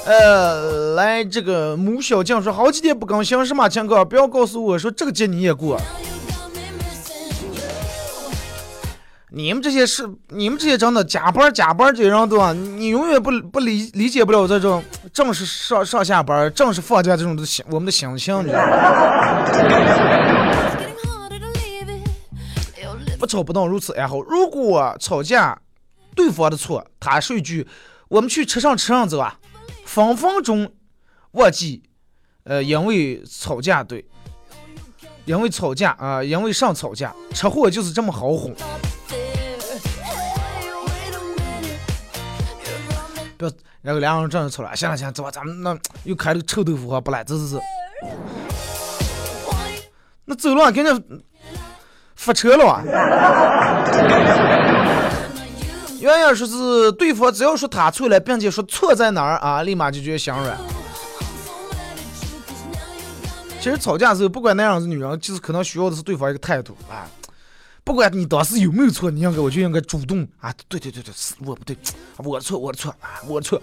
[0.05, 4.07] 呃，来这个母小将说好几天不更新，什么情况？
[4.07, 5.79] 不要告诉我说这个节你也过。
[9.33, 12.51] 你们这些是你们这些真的加班加班这人对吧？
[12.51, 14.83] 你永远不不理理解不了这种
[15.13, 19.45] 正式上上下班、正式放假这种的心我们的心情，你知道吗？
[23.17, 24.19] 不吵不闹如此安好。
[24.19, 25.57] 如果吵架，
[26.15, 27.65] 对方的错，他说一句
[28.09, 29.37] “我们去车上吃上走啊”，
[29.93, 30.71] 分分钟
[31.31, 31.83] 忘记，
[32.45, 34.05] 呃，因为吵架对，
[35.25, 38.55] 因为吵架啊，因为上吵架，车祸就是这么好哄。
[43.37, 47.59] 不要，然后两个人正吵了，行了行，走吧，咱们那又开了臭豆腐花不来，走走走。
[50.23, 51.23] 那走了，赶紧
[52.15, 52.81] 发车了啊！
[56.01, 60.57] 原因说是对方只要说他错了，并且说错在哪儿啊，立马就觉得心软。
[63.59, 67.05] 其实吵架的时候，不管男人是女人，就是可能需要的是对方一个态度啊。
[67.83, 70.51] 不管你当时有没有错，你应该我就应该主动啊。
[70.67, 71.77] 对对对对，是我不对，
[72.17, 73.61] 我错我错啊，我错。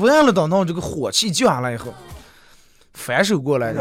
[0.00, 1.94] 完了，等到这个火气降下来以后，
[2.94, 3.80] 反手过来的。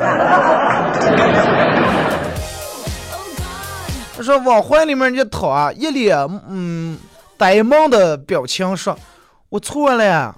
[4.15, 6.15] 他说往怀里面人家掏啊，一脸
[6.47, 6.95] 嗯
[7.37, 8.97] 呆萌的表情说
[9.49, 10.35] ：“我错了，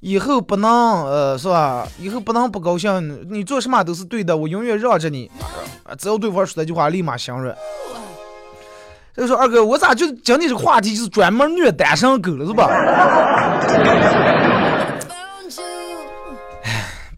[0.00, 0.70] 以后不能
[1.04, 1.86] 呃是吧？
[1.98, 5.30] 以后不能不高兴，你做什么都是对的，我永远让着你。”
[5.98, 7.54] 只要对方说这句话，立马心软。
[9.16, 12.68] 就说二哥，我咋就今天这个话题就是专门虐单身狗了是吧？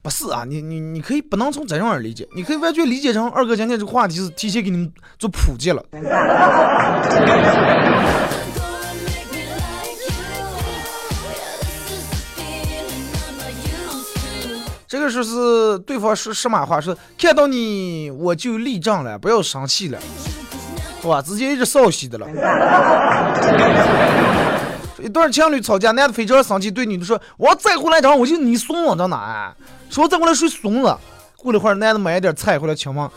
[0.03, 5.83] 不是啊，你你你可以不能从这样理解，你可以完全理解成二哥今天这个话题是提前给你们做普及了。
[14.97, 16.81] 这个说是对方说什么话？
[16.81, 19.99] 说看到你我就立正了，不要生气了，
[21.03, 21.21] 是吧？
[21.21, 22.27] 直接一直扫息的了。
[24.99, 29.55] 一对情侣吵架，男的非常生气，对女的说：“我再回来张，我就你怂了，到哪？
[29.91, 30.99] 说再回来睡怂了。”
[31.37, 33.11] 过了会儿，男的买点菜回来请问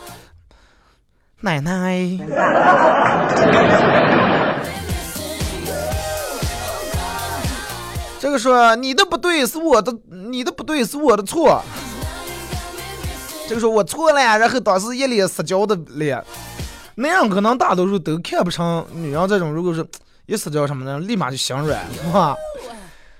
[1.40, 2.18] 奶奶。
[8.30, 11.60] 这个说你的不对是我的，你的不对是我的错。
[13.48, 16.22] 这个说我错了，然后当时一脸撒娇的脸，
[16.94, 19.84] 那样可能大多数都看不成女人这种，如果是。
[20.26, 22.36] 一撒娇什么的，立马就心软，是吧？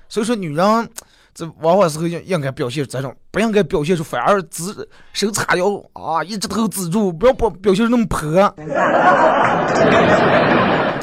[0.09, 0.89] 所以说，女人
[1.35, 8.31] 这往往时候应应该表现这种，不应该表现出反而自手叉腰啊，一直头止住，不要表表现那么泼。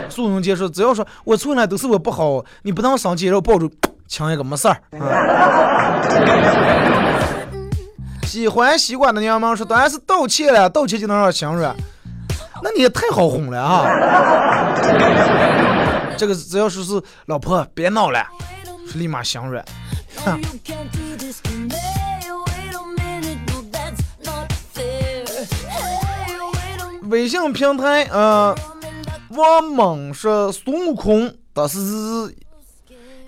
[0.09, 3.69] 苏永杰说：“只要说我错了，都是我不好，你不能生气，然后抱住
[4.07, 4.77] 亲一个没事儿。”
[8.27, 11.73] 喜欢西瓜的娘们说：“当然是道歉了，道歉就能让心软，
[12.61, 13.85] 那你也太好哄了啊！”
[16.17, 18.27] 这个只要说是老婆别闹了，
[18.91, 19.63] 是立马心软。
[27.03, 28.53] 微信平台，呃，
[29.29, 31.79] 王猛说孙悟空当时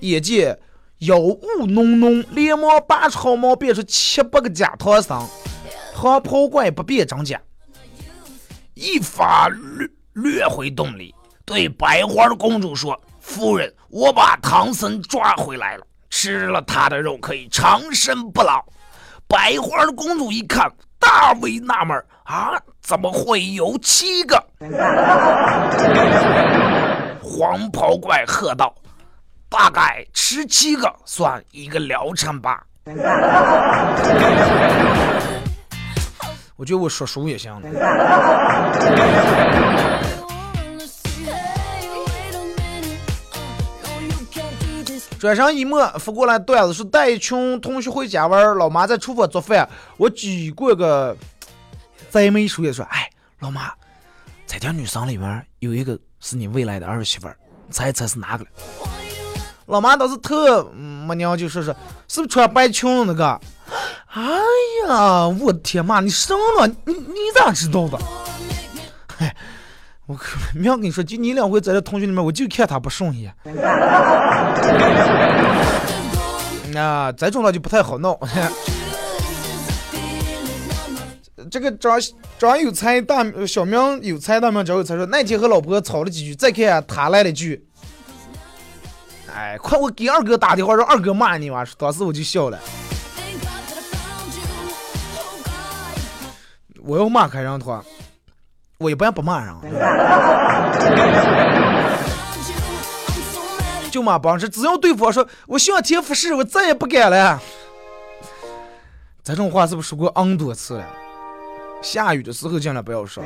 [0.02, 0.60] 眼见
[1.00, 5.26] 妖雾浓浓，连忙拔出毫毛，变出七八个假唐僧，
[5.96, 7.40] 唐袍怪不辨真假，
[8.74, 11.16] 一发掠掠回洞里。
[11.46, 18.62] 对百花公主说：“夫人，我把唐僧抓回来了，吃了他的肉可以长生不老。”
[19.26, 20.70] 百花公主一看，
[21.00, 24.44] 大为纳闷：“啊，怎么会有七个？”
[27.24, 28.76] 黄袍怪喝道
[29.50, 32.64] ：“大概吃七个算一个疗程吧。”
[36.56, 37.62] 我觉得我说书也行。
[45.20, 51.16] 转身一摸，发过来段子是带一群同学回家玩，老妈在厨房做饭，我举过个
[52.10, 53.70] 栽梅树叶说：“哎，老妈，
[54.48, 57.28] 这家女生里面有一个是你未来的儿媳妇，
[57.70, 58.50] 猜一猜是哪个了？”
[59.70, 61.74] 老妈倒是特没娘，就说是
[62.08, 63.40] 是不是穿白裙那个？
[64.14, 64.22] 哎
[64.88, 67.98] 呀，我的天妈，你生了你你咋知道的？
[69.18, 69.36] 嗨。
[70.08, 73.32] 我可明跟你说，就你两回在这同学里面，我就看他不顺眼。
[76.74, 78.20] 那这种了就不太好闹。
[81.52, 82.02] 这个张
[82.40, 87.64] 张有才大小明有才大明张有才说，那天和老婆吵了几句，再看他来了句
[89.40, 92.60] ：“哎，快我给二哥打电话，让二哥骂你嘛。”当时我就笑了。
[96.82, 97.82] 我要骂开让团。
[98.80, 99.56] 我一般不骂人，
[103.90, 107.40] 就骂帮是只要对方说我向天发誓，我再也不敢了。
[109.24, 110.86] 这种话是不是说过 N 多次了？
[111.82, 113.24] 下雨的时候尽量不要说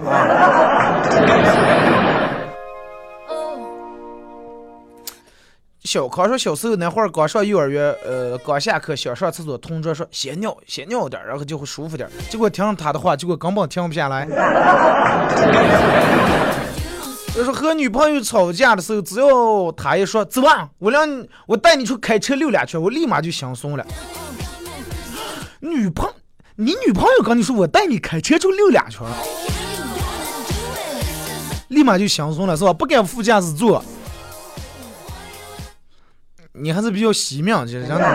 [5.94, 12.10] 小康说，小时候那会儿刚上幼儿园，呃，刚下课想上厕所，同桌说先尿，先尿点，然后就会舒服点。
[12.32, 14.26] 结果听了他的话，结果根本停不下来。
[17.36, 21.08] 就是和女朋友吵架的时候，只要他一说走吧，我让
[21.46, 23.86] 我带你去开车溜两圈，我立马就轻松了。
[25.60, 26.10] 女朋，
[26.56, 29.06] 你女朋友跟你说我带你开车去溜两圈，
[31.68, 32.74] 立马就轻松了是吧？
[32.74, 33.86] 不敢副驾驶座。
[36.56, 38.06] 你还是比较惜命，就是真的。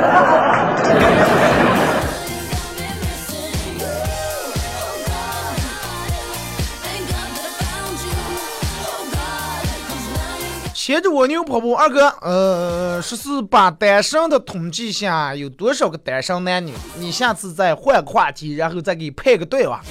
[10.72, 16.72] 牵着蜗牛跑步，二哥，呃，十四把单身的统计下有多少个单身男女？
[16.96, 19.82] 你下次再换个话题，然后再给配个对吧？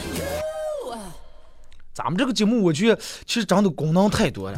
[1.94, 4.58] 咱们这个节目，我觉得其实真的功能太多了。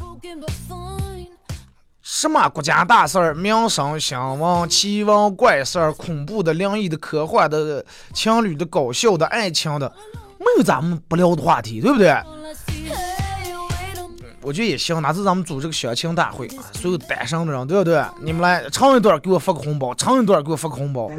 [2.21, 7.81] 什么国家大事儿、民生新闻、奇闻怪事儿、恐怖的、灵异的、科幻的、
[8.13, 9.89] 情侣的、搞笑的、爱情的，
[10.37, 12.13] 没有咱们不聊的话题，对不对？
[14.41, 18.03] 我觉得也行，那是咱们组织个相亲大会，所有单身的人，对不对？
[18.21, 21.09] 你们来唱一段，给我发个红包；唱一段，给我发个红包。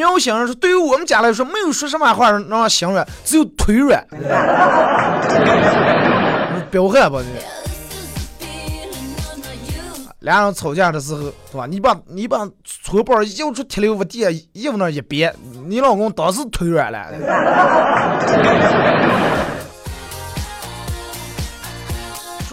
[0.00, 4.02] 苗心说：“对于我们家来说，没有说什么话让心软，只有腿软。
[6.70, 7.28] 彪悍吧你？
[10.20, 11.20] 俩人吵架的时候，
[11.50, 11.66] 是吧？
[11.66, 15.34] 你把你把搓包一出铁溜屋地下衣服那一别，
[15.66, 17.06] 你老公当时腿软了。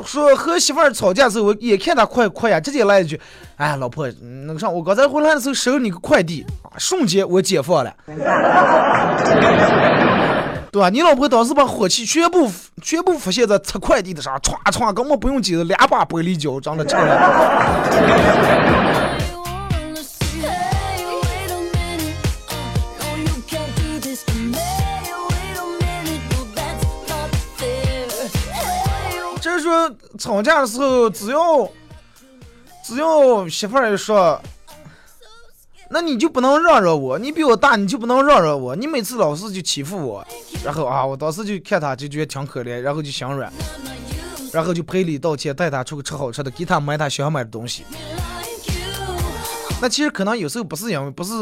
[0.07, 3.19] 说和媳妇儿吵架的时候，我眼看他快快呀，直接来一句
[3.57, 4.07] ：“哎，老婆，
[4.47, 7.93] 那个啥，我刚才回来的时候收你个快递啊，瞬间我解放了，
[10.71, 10.89] 对吧？
[10.89, 12.49] 你老婆当时把火气全部
[12.81, 17.17] 全部发泄在拆快递的上，歘歘，根本不用机子，两把玻璃胶，长得漂亮。”
[29.67, 31.69] 说吵架的时候，只要
[32.83, 34.41] 只要媳妇儿一说，
[35.89, 40.25] 那你就不能让让我，你比我大，你就不能让让我，你每次老是就欺负我，
[40.63, 43.51] 然后啊，我当时就看他就觉得挺可怜，然后就心软，
[44.51, 47.85] 然后就赔礼道歉，带他出去吃好吃的，给他买他想买的东西。
[49.81, 51.33] 那其实可能有时候不是因为不是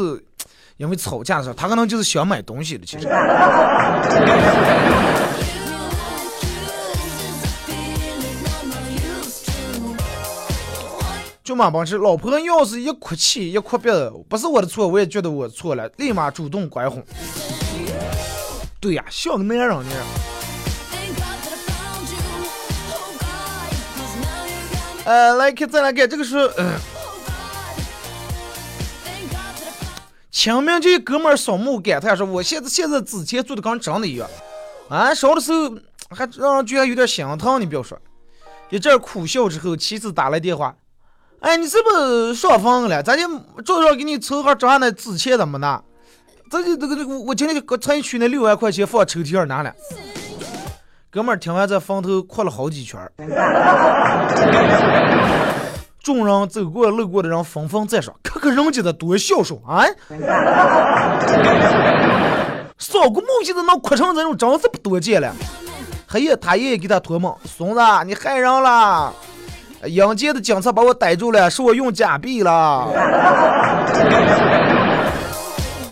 [0.76, 3.08] 因为吵架的时候，他可能就是想买东西的，其实。
[11.46, 17.00] 就马帮吃，老婆要是一哭泣一哭鼻子，不是我的错，我也觉得我错了，立马主动拐哄。
[18.80, 19.90] 对呀，像个男人呢。
[25.04, 26.50] 呃，来看再来看，这个是
[30.32, 34.28] 清明节哥们儿扫墓感叹说：“我现在现在纸钱做的跟真的一样，
[34.88, 35.70] 啊，烧的时候
[36.10, 37.60] 还让人觉得有点心疼。
[37.60, 37.96] 你别说，
[38.68, 40.74] 一阵苦笑之后，妻子打来电话。”
[41.46, 43.00] 哎，你是不是上坟了？
[43.00, 43.22] 咱就
[43.64, 45.80] 早上给你凑盒装那纸钱怎么拿？
[46.50, 49.72] 这就这个这个，我今天就特意取那六万块钱放抽屉上拿了。
[51.08, 53.00] 哥们儿听完在坟头哭了好几圈。
[56.02, 59.86] 众人走过路过的人纷纷赞赏，看看人家的多孝顺啊！
[62.76, 65.32] 扫过墓现在能哭成这种，真是不多见了。
[66.08, 69.14] 黑夜他爷爷给他托梦，孙子，你害人了。
[69.84, 72.88] 阴间的警察把我逮住了，是我用假币了。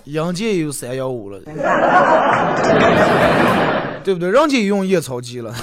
[0.04, 1.38] 阴间也有三幺五了，
[4.02, 4.30] 对不对？
[4.30, 5.54] 人家也用验钞机了。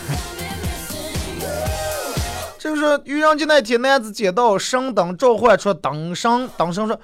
[2.57, 6.99] 就是愚人节那天，男子接到神灯召唤出灯神，灯神说：“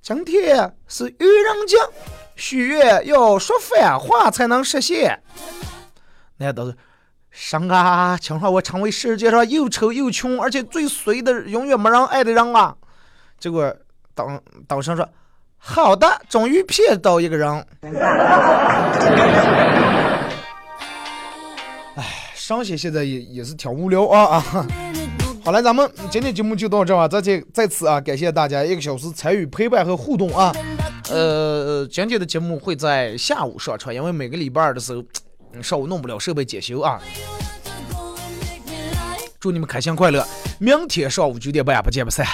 [0.00, 1.76] 今天是愚人节，
[2.36, 5.20] 许愿要说反话才能实现。”
[6.38, 6.74] 男的。
[7.40, 12.74] 神啊，请让我成为世界上又丑又穷，而且最衰的、永远没人爱的人啊！
[13.38, 13.72] 结果
[14.12, 15.08] 当当神说
[15.56, 17.48] ：“好的，终于骗到一个人。”
[21.94, 24.66] 哎，上些现在也也是挺无聊啊啊！
[25.44, 27.06] 好了，咱们今天节目就到这啊！
[27.06, 30.52] 再次再次啊，感谢大家一个小时参与陪伴和互动啊！
[31.08, 35.02] 呃，今天的节目会在下午上传，因为每个礼拜二的时候，
[35.62, 37.00] 上午弄不了设备检修啊。
[39.40, 40.26] 祝你们开心快乐。
[40.58, 42.26] 明天上午九点半不见不散。